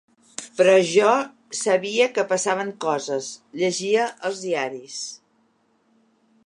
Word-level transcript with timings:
Però 0.59 0.71
jo 0.91 1.11
sabia 1.59 2.07
que 2.15 2.25
passaven 2.31 2.73
coses, 2.87 3.29
llegia 3.65 4.09
els 4.31 4.43
diaris. 4.47 4.99